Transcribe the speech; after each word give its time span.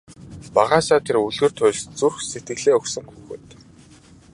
Багаасаа 0.55 0.99
тэр 1.05 1.17
үлгэр 1.27 1.51
туульст 1.57 1.89
зүрх 1.99 2.17
сэтгэлээ 2.31 2.77
өгсөн 2.79 3.03
хүүхэд. 3.07 3.45